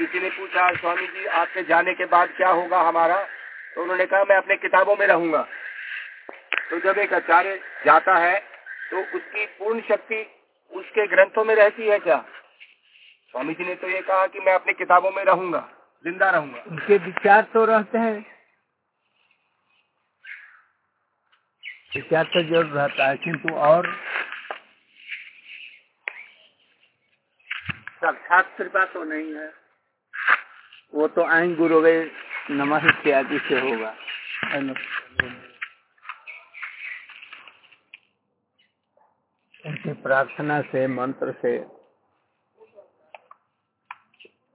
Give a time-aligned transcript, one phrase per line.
[0.00, 3.16] किसी ने पूछा स्वामी जी आपके जाने के बाद क्या होगा हमारा?
[3.74, 5.42] तो उन्होंने कहा मैं अपने किताबों में रहूँगा।
[6.70, 7.56] तो जब एक आचार्य
[7.86, 8.38] जाता है
[8.90, 10.22] तो उसकी पूर्ण शक्ति
[10.72, 12.16] उसके ग्रंथों में रहती है क्या?
[13.34, 15.60] स्वामी जी ने तो ये कहा कि मैं अपनी किताबों में रहूँगा
[16.04, 18.18] ज़िंदा रहूँगा। उनके विचार तो रहते हैं।
[21.96, 23.94] विचार तो ज़रूर रहता है किंतु और?
[28.02, 29.48] साक्षात कृपा तो नहीं है।
[30.94, 31.80] वो तो आइन गुरु
[32.50, 33.96] नमः इत्यादि से होगा।
[39.66, 41.58] उनकी प्रार्थना से, मंत्र से।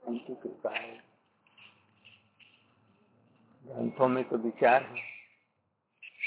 [0.08, 1.04] उनकी कृपा है।
[3.68, 5.02] ग्रंथों में तो विचार है।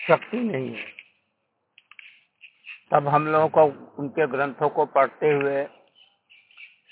[0.08, 0.86] शक्ति नहीं है।
[2.90, 5.64] तब हम लोगों को, उनके ग्रंथों को पढ़ते हुए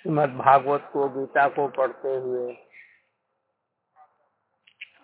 [0.02, 2.65] श्रीमद भागवत को, गीता को पढ़ते हुए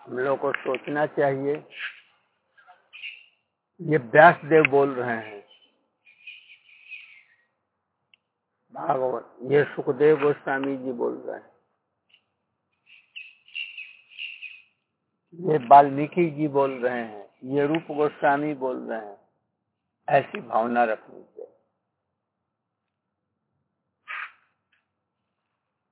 [0.03, 1.55] हम लोग को सोचना चाहिए।
[3.81, 5.43] ये व्यास देव बोल रहे हैं।
[8.73, 11.53] भागवत, ये सुखदेव गोस्वामी जी बोल रहे हैं।
[15.53, 19.19] ये वाल्मीकि जी बोल रहे हैं। ये रूप गोस्वामी बोल रहे हैं।
[20.09, 21.49] ऐसी भावना रखनी चाहिए।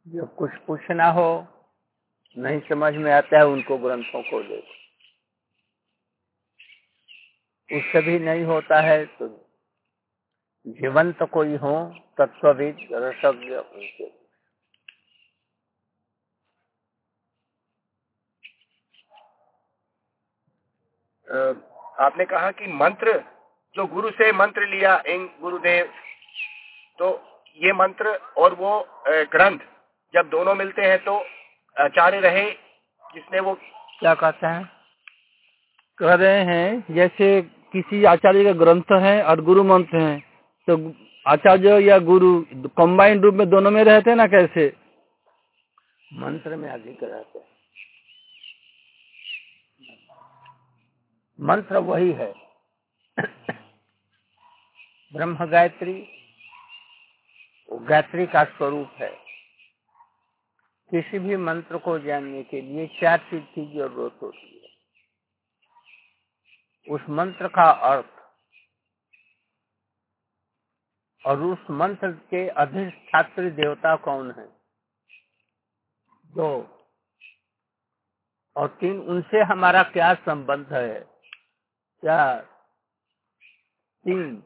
[0.09, 1.47] जब कुछ पूछना हो
[2.37, 4.79] नहीं समझ में आता है, उनको ग्रंथों को देखो
[7.71, 9.29] उससे भी नहीं होता है तो
[10.67, 11.75] जीवंत तो कोई हो,
[12.19, 14.09] तत्वविद रसज्ञ उनसे
[21.99, 23.19] आपने कहा कि मंत्र,
[23.77, 25.93] जो गुरु से मंत्र लिया इन गुरुदेव
[26.99, 27.11] तो
[27.59, 28.73] ये मंत्र और वो
[29.33, 29.59] ग्रंथ,
[30.15, 31.19] जब दोनों मिलते हैं तो
[31.81, 32.51] आचार्य रहे
[33.15, 33.55] जिसने वो
[34.01, 34.71] क्या कहते हैं?
[35.99, 40.21] कह रहे हैं जैसे किसी आचार्य का ग्रंथ है और गुरु मंत्र है
[40.71, 40.95] तो
[41.27, 42.45] आचार्य या गुरु
[42.79, 44.73] कंबाइंड रूप में दोनों में रहते हैं ना कैसे?
[46.13, 47.47] मंत्र में अधिक रहते हैं।
[51.41, 52.33] मंत्र वही है।
[55.15, 56.09] ब्रह्म गायत्री
[57.73, 59.30] गायत्री का स्वरूप है।
[60.91, 64.71] किसी भी मंत्र को जानने के लिए चार चीज़ की ज़रूरत होती है।
[66.95, 68.07] उस मंत्र का अर्थ
[71.27, 74.47] और उस मंत्र के अधिष्ठात्री देवता कौन है?
[76.27, 76.79] दो।
[78.57, 81.05] और तीन, उनसे हमारा क्या संबंध है?
[82.05, 82.41] चार।
[84.05, 84.43] तीन।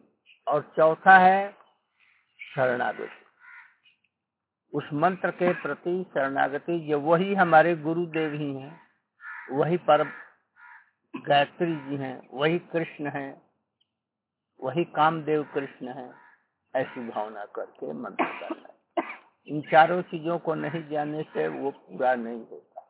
[0.49, 1.57] और चौथा है
[2.41, 3.34] शरणागति।
[4.75, 8.73] उस मंत्र के प्रति शरणागति जो वही हमारे गुरुदेव ही हैं।
[9.53, 10.03] वही पर
[11.15, 13.31] गायत्री जी हैं वही कृष्ण हैं
[14.61, 16.11] वही कामदेव कृष्ण हैं
[16.75, 18.69] ऐसी भावना करके मंत्र करना
[19.49, 22.81] इन चारों चीज़ों को नहीं जानने से वो पूरा नहीं होता।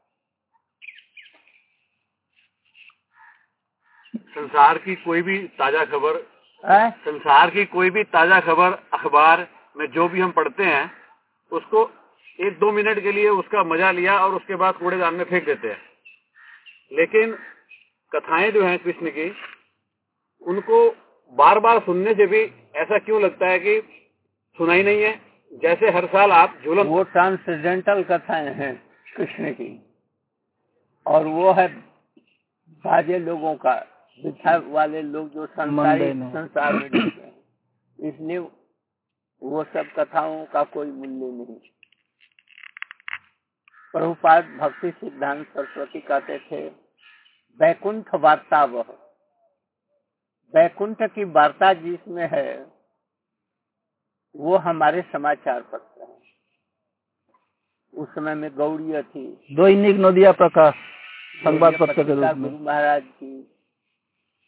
[4.30, 6.22] संसार की कोई भी ताज़ा खबर
[7.04, 9.46] संसार की कोई भी ताज़ा खबर अखबार
[9.76, 11.03] में जो भी हम पढ़ते हैं
[11.54, 11.90] उसको
[12.38, 15.68] एक दो मिनट के लिए उसका मज़ा लिया और उसके बाद कूड़ेदान में फेंक देते
[15.68, 15.78] हैं।
[16.92, 17.36] लेकिन
[18.12, 19.30] कथाएँ जो हैं कृष्ण की
[20.42, 20.88] उनको
[21.32, 22.42] बार बार सुनने से भी
[22.76, 23.80] ऐसा क्यों लगता है कि
[24.58, 25.20] सुनाई नहीं है?
[25.52, 28.74] जैसे हर साल आप झूलन वो ट्रांसजेंटल कथाएँ हैं
[29.16, 29.70] कृष्ण की।
[31.06, 31.68] और वो है
[32.84, 33.74] बाजे लोगों का
[34.68, 36.86] वाले लोग जो संसारी संसार में
[37.98, 38.38] इसलिए
[39.44, 41.60] वो सब कथाओं का कोई मूल्य नहीं।
[43.92, 46.68] प्रभुपाद भक्ति सिद्धांत सरस्वती कहते थे
[47.60, 48.84] वैकुंठ वार्ता वह।
[50.54, 52.66] वैकुंठ की वार्ता जिसमें है
[54.36, 56.18] वो हमारे समाचार पत्र है।
[57.94, 60.74] उस समय में गौड़िया थी। दैनिक नदिया प्रकाश
[61.44, 63.56] संवाद पत्र के रूप में। गुरु महाराज की।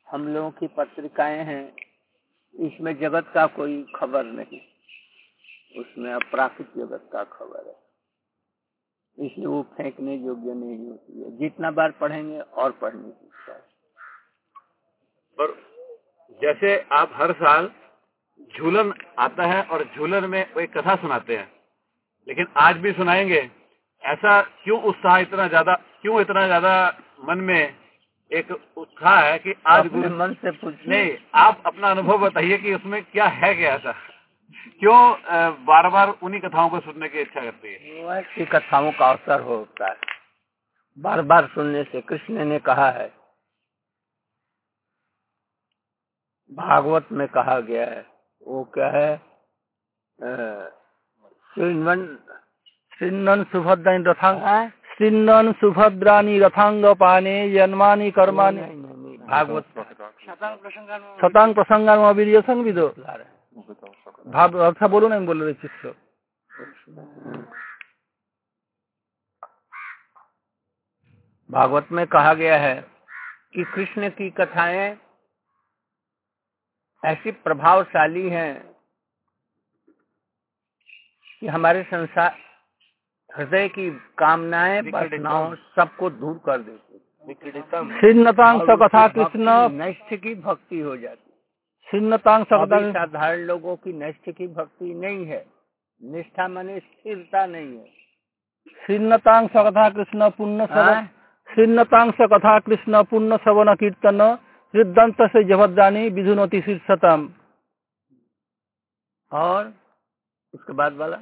[0.08, 1.76] हम लोगों की पत्रिकाएँ हैं
[2.54, 4.75] इसमें जगत का कोई खबर नहीं।
[5.74, 7.74] उसमें अपराकृत जगत का खबर है।
[9.18, 13.52] इसलिए वो फेंकने योग्य नहीं होती है। जितना बार पढ़ेंगे और पढ़ने की इच्छा
[15.38, 15.54] पर
[16.40, 17.70] जैसे आप हर साल
[18.58, 21.48] झूलन आता है और झूलन में कोई कथा सुनाते हैं
[22.26, 23.50] लेकिन आज भी सुनाएँगे
[24.02, 26.72] ऐसा क्यों उत्साह इतना ज़्यादा क्यों इतना ज़्यादा
[27.24, 27.76] मन में
[28.30, 32.74] एक उत्साह है कि आज गुरु मन से पूछ नहीं आप अपना अनुभव बताइए कि
[32.74, 33.94] उसमें क्या है क्या ऐसा?
[34.80, 35.00] क्यों
[35.64, 39.88] बार बार उन्हीं कथाओं को सुनने की इच्छा करती है ऐसी कथाओं का अवसर होता
[39.88, 40.14] है
[40.98, 43.06] बार बार सुनने से कृष्ण ने कहा है
[46.50, 48.04] भागवत में कहा गया है
[48.46, 49.08] वो क्या है
[52.92, 58.60] श्रीनन सुभद्रानी रथांग श्रीनन सुभद्रानी रथांग पाने जन्मानी कर्मानी
[59.26, 59.64] भागवत
[61.18, 62.88] शतांग प्रसंगान वीर संविदो
[64.26, 65.94] भाव अच्छा बोलो ना बोल रहे चित्र
[71.50, 72.74] भागवत में कहा गया है
[73.54, 74.96] कि कृष्ण की कथाएँ
[77.02, 78.52] ऐसी प्रभावशाली हैं
[81.40, 82.36] कि हमारे संसार
[83.30, 86.94] हृदय की कामनाएँ वासनाओं सबको दूर कर देती
[88.76, 91.25] कथा कृष्ण नष्ट की भक्ति हो जाती
[91.88, 95.44] छिन्नतांग साधारण लोगों की नष्ट की भक्ति नहीं है।
[96.00, 97.84] निष्ठा मने स्थिरता नहीं है।
[98.86, 100.66] छिन्नतांग कथा कृष्ण पुण्य
[101.48, 104.20] छिन्नतांग कथा कृष्ण पुण्य श्रवण कीर्तन
[104.74, 107.28] हृदंत से जभद्रानी विधुनति शीर्षतम
[109.32, 109.72] और
[110.54, 111.18] उसके बाद वाला?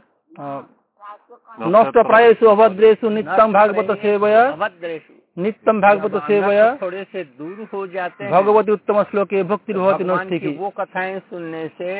[1.68, 8.24] नष्ट प्रायसु अभद्रेशु नित्यम भागवत सेवया अभद्रेशु नित्यम भागवत सेवया। थोड़े से दूर हो जाते
[8.24, 11.92] हैं भगवती उत्तम श्लोक भक्ति भगवती नष्टि की वो कथाएँ सुनने से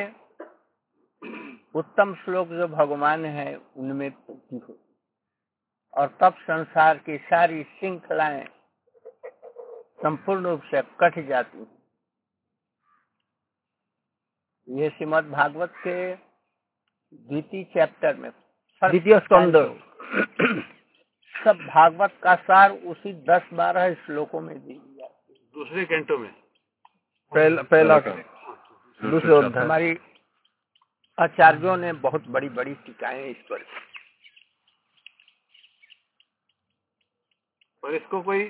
[1.75, 4.77] उत्तम श्लोक जो भगवान है उनमें हो
[5.95, 8.45] और तब संसार की सारी श्रृंखलाएँ
[10.03, 11.73] संपूर्ण रूप से कट जाती हैं।
[14.69, 18.31] ये श्रीमद भागवत के द्वितीय चैप्टर में
[18.83, 19.57] द्वितीय स्कंद।
[21.45, 25.09] सब भागवत का सार उसी दस बारह श्लोकों में दी गया
[25.55, 26.31] दूसरे कैंटो में।
[27.33, 28.11] पहला पहला का
[29.03, 29.99] दूसरे हमारी
[31.19, 33.65] आचार्यों ने बहुत बड़ी बड़ी टीकाएँ इस पर।
[37.83, 38.45] और इसको कोई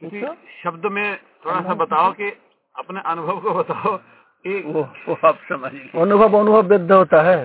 [0.00, 0.22] किसी
[0.62, 2.30] शब्द में थोड़ा सा बताओ कि
[2.74, 7.38] अपने अनुभव को बताओ कि वो, वो आप समझ अनुभव अनुभव वृद्ध होता है।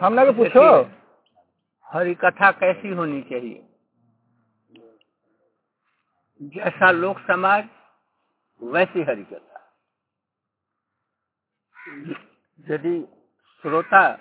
[0.00, 0.99] हमने को पूछो।
[1.92, 3.66] हरी कथा कैसी होनी चाहिए?
[6.42, 7.68] जैसा लोक समाज,
[8.62, 9.56] वैसी हरी कथा।
[12.70, 13.00] यदि
[13.62, 14.18] श्रोता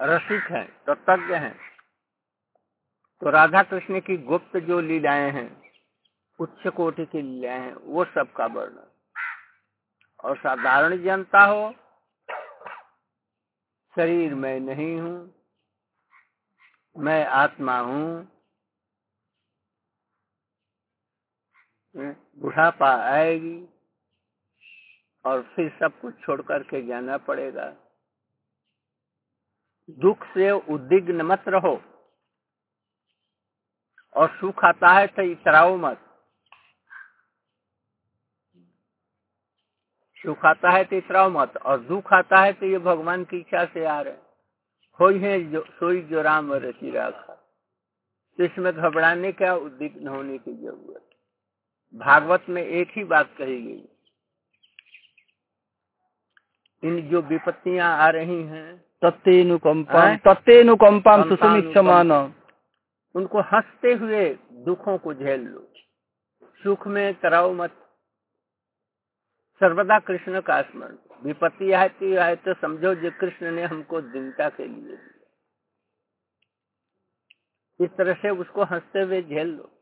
[0.00, 1.54] रसिक हैं तत्ज्ञ है
[3.22, 5.72] तो राधा कृष्ण की गुप्त जो लीलाएँ हैं,
[6.40, 8.90] उच्च कोटि की लीलाएँ हैं, वो सबका वर्णन।
[10.24, 11.74] और साधारण जनता हो,
[13.96, 15.35] शरीर में नहीं हूँ
[16.96, 18.28] मैं आत्मा हूँ।
[21.94, 23.56] बुढ़ापा आएगी
[25.24, 27.68] और फिर सब कुछ छोड़ करके जाना पड़ेगा।
[29.98, 31.74] दुख से उद्विग्न मत रहो
[34.16, 36.02] और सुख आता है तो इतराओ मत।
[40.24, 43.64] सुख आता है तो इतराओ मत और दुख आता है तो ये भगवान की इच्छा
[43.64, 44.25] से आ रहे
[45.00, 47.32] हो है जो सोई जो राम रची राखा।
[48.38, 51.10] इसमें घबराने का उद्विग्न होने की ज़रूरत।
[51.94, 53.88] भागवत में एक ही बात कही गई।
[56.82, 62.12] इन जो विपत्तियाँ आ रही हैं तत्तेनुकंपम तत्तेनुकंपम सुसुमिक्षमान
[63.14, 65.72] उनको हँसते हुए दुखों को झेल लो।
[66.62, 67.70] सुख में कराओ मत।
[69.60, 74.66] सर्वदा कृष्ण का स्मरण। विपत्ति आती है तो समझो जो कृष्ण ने हमको दीनता के
[74.66, 74.98] लिए
[77.80, 79.72] इस तरह से उसको हँसते हुए झेल लो।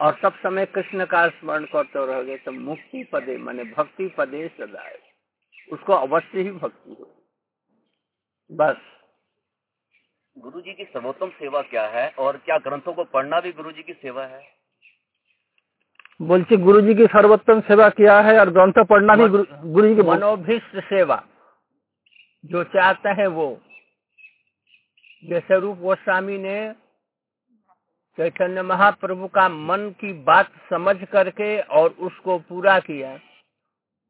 [0.00, 4.98] और सब समय कृष्ण का स्मरण करते रहोगे तो मुक्ति पदे, माने भक्ति पदे सदाए
[5.72, 7.24] उसको अवश्य ही भक्ति हो।
[8.50, 8.76] बस।
[10.38, 12.08] गुरु जी की सर्वोत्तम सेवा क्या है?
[12.10, 14.57] और क्या ग्रंथों को पढ़ना भी गुरु जी की सेवा है?
[16.20, 20.02] बोलते गुरु जी की सर्वोत्तम सेवा क्या है और ग्रंथ पढ़ना भी गुरु जी की
[20.02, 21.22] मनोभिष्ट सेवा
[22.44, 23.48] जो चाहते हैं वो।
[25.22, 26.58] जैसे रूप गोस्वामी ने
[28.18, 33.18] चैतन्य महाप्रभु का मन की बात समझ करके और उसको पूरा किया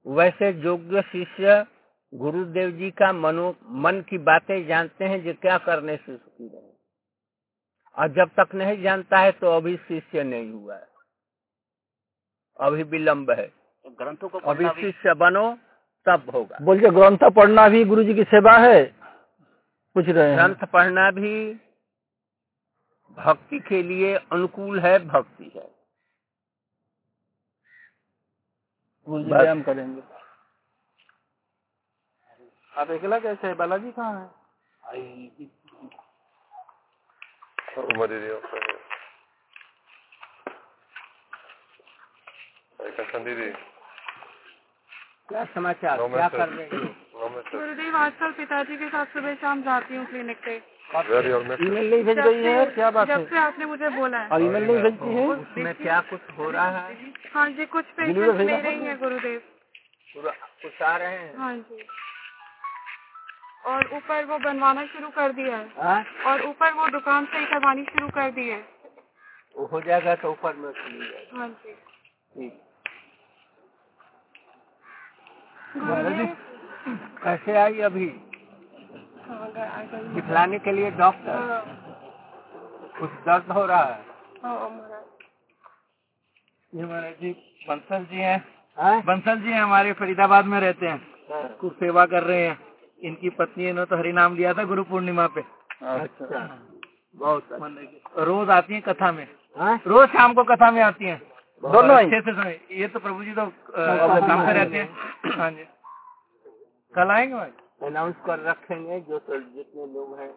[0.06, 1.64] वैसे योग्य शिष्य
[2.12, 6.70] गुरुदेव जी का मनो मन की बातें जानते हैं जो क्या करने से सुखी रहे
[7.96, 10.87] और जब तक नहीं जानता है तो अभी शिष्य नहीं हुआ है।
[12.60, 15.58] अभी विलम्ब है। तो ग्रंथों को अभी शिष्य बनो
[16.06, 18.84] तब होगा। बोलिए ग्रंथ पढ़ना भी गुरु जी की सेवा है?
[19.96, 21.54] पूछ रहे हैं। ग्रंथ पढ़ना भी
[23.18, 25.68] भक्ति के लिए अनुकूल है भक्ति है।
[29.08, 30.02] व्यायाम करेंगे।
[32.76, 33.54] आप अकेला कैसे है?
[33.54, 34.38] बालाजी कहाँ है?
[42.80, 43.50] दीदी।
[45.28, 45.96] क्या समाचार?
[46.08, 46.94] क्या कर रहे हैं?
[47.52, 50.54] गुरुदेव आजकल पिताजी के साथ सुबह शाम जाती हूँ क्लिनिक पे।
[50.96, 52.64] ईमेल नहीं भेज रही है?
[52.66, 53.16] क्या बात है?
[53.16, 55.26] जब से आपने मुझे बोला है। और ईमेल नहीं भेजती है?
[55.26, 57.12] उसमें क्या कुछ हो रहा है?
[57.34, 59.42] हाँ जी कुछ पेशेंट ले रही हैं गुरुदेव।
[60.62, 61.36] कुछ आ रहे हैं?
[61.38, 61.86] हाँ जी।
[63.66, 66.04] और ऊपर वो बनवाना शुरू कर दिया है। हाँ?
[66.26, 68.64] और ऊपर वो दुकान से ही करवानी शुरू कर दी है।
[69.72, 72.60] हो जाएगा तो ऊपर में खुली हाँ जी। ठीक
[75.38, 78.06] गुरुदेव कैसे आई अभी?
[79.28, 79.48] हाँ।
[80.14, 81.62] दिखलाने के लिए डॉक्टर हाँ,
[83.00, 84.00] कुछ दर्द हो रहा है?
[84.44, 85.04] हाँ, महाराज।
[86.72, 87.30] ये महाराज जी
[87.68, 88.38] बंसल जी हैं।
[88.78, 89.00] हाँ?
[89.02, 92.58] बंसल जी हैं हमारे फरीदाबाद में रहते हैं। कुछ सेवा कर रहे हैं।
[93.02, 95.40] इनकी पत्नी ने तो हरि नाम लिया था गुरु पूर्णिमा पे।
[95.82, 96.58] अच्छा।
[97.16, 99.26] बहुत अच्छा। रोज आती हैं कथा में।
[99.58, 99.80] हाँ?
[99.86, 101.20] रोज शाम को कथा में आती हैं।
[101.62, 102.04] दोनों ही?
[102.04, 102.50] अच्छे से सुने
[102.80, 105.64] ये तो प्रभु जी तो काम पे रहते हैं हाँ जी।
[106.94, 107.50] कल आएँगे भाई?
[107.86, 110.30] अनाउंस कर रखेंगे जो तो जितने लोग हैं।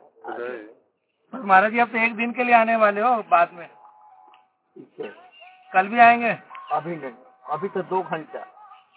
[1.34, 3.68] बस महाराज जी आप तो एक दिन के लिए आने वाले हो बाद में।
[5.72, 6.32] कल भी आएँगे?
[6.72, 7.14] अभी नहीं।
[7.52, 8.46] अभी तो दो घंटा।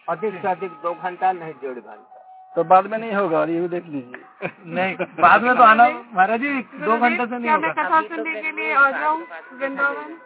[0.09, 2.21] अधिक से अधिक दो घंटा नहीं डेढ़ घंटा।
[2.52, 6.40] तो बाद में नहीं होगा ये भी देख लीजिए। नहीं बाद में तो आना महाराज
[6.40, 9.26] जी दो घंटे से नहीं होगा। कथा सुनने के लिए आ जाऊँ?
[9.52, 10.16] वृंदावन?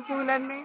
[0.00, 0.64] झूलन में।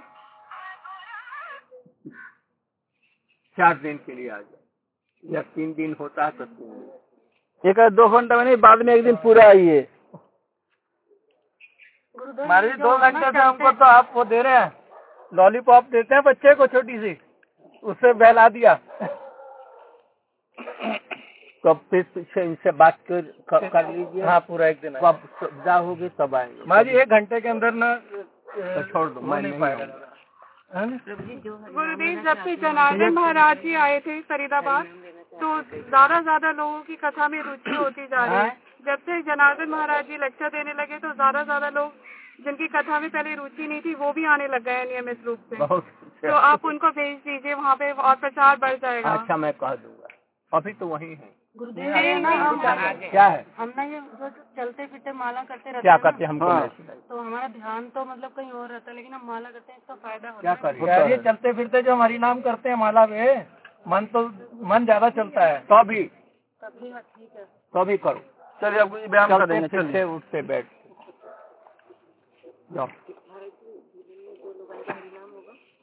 [3.57, 7.79] चार दिन के लिए आ जाए या तीन दिन होता है तो तीन दिन। एक
[7.91, 9.81] दो घंटे में नहीं बाद में एक दिन पूरा आइए।
[12.17, 14.71] जी दो घंटे से हमको तो आप वो दे रहे हैं।
[15.31, 17.17] लॉलीपॉप देते हैं बच्चे को छोटी सी।
[17.83, 18.73] उससे बहला दिया।
[21.63, 23.21] कब फिर इनसे बात कर,
[23.53, 27.49] कर, लीजिए। हाँ पूरा एक दिन कब सुविधा होगी तब आएँगे। जी एक घंटे के
[27.49, 27.93] अंदर ना
[28.57, 30.13] तो छोड़ दो मैं नहीं पाएगा आऊँगा।
[30.75, 30.85] है?
[30.85, 30.97] ना?
[31.69, 34.85] गुरुदेव जब से जनार्दन महाराज जी आए थे फरीदाबाद
[35.33, 39.69] तो ज़्यादा ज़्यादा लोगों की कथा में रुचि होती जा रही है। जब से जनार्दन
[39.69, 41.91] महाराज जी लेक्चर देने लगे तो ज़्यादा ज़्यादा लोग
[42.45, 45.55] जिनकी कथा में पहले रुचि नहीं थी वो भी आने लग गए नियमित रूप से।
[46.23, 50.07] तो आप उनको भेज दीजिए वहाँ पे और प्रचार बढ़ जाएगा। अच्छा मैं कह दूँगा।
[50.51, 51.93] अभी तो वही है। गुरुदेव
[53.03, 53.45] क्या है?
[53.57, 56.87] हम ना ये जो चलते फिरते माला करते रहते क्या हैं करते हैं हमको नहीं?
[57.09, 59.95] तो हमारा ध्यान तो मतलब कहीं और रहता है लेकिन हम माला करते हैं इसका
[59.95, 60.87] फ़ायदा होता क्या है। करें?
[60.87, 63.45] यार ये चलते फिरते जो हमारी नाम करते हैं माला में
[63.87, 64.23] मन तो
[64.67, 66.03] मन ज़्यादा चलता है। तभी।
[66.61, 68.21] तभी हाँ, ठीक है। तभी करो।
[68.61, 70.65] चलिए ये व्यायाम कर देंगे चलिए। उठते बैठ।
[72.73, 72.87] जाओ।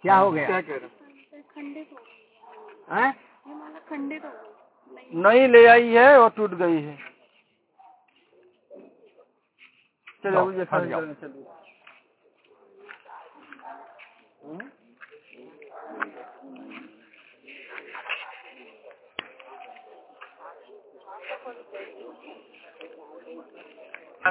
[0.04, 0.46] क्या हो गया?
[0.46, 3.12] क्या कह रहे खंडित हो गई हैं?
[5.14, 6.98] नहीं ले आई है और टूट गई है।
[10.24, 10.94] ये चलिए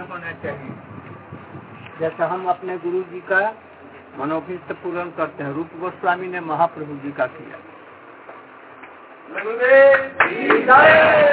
[0.10, 0.72] होना चाहिए।
[2.00, 3.40] जैसे हम अपने गुरु जी का
[4.18, 7.73] मनोभीष्ट पूर्ण करते हैं रूप गोस्वामी ने महाप्रभु जी का किया।
[9.44, 11.33] ということで、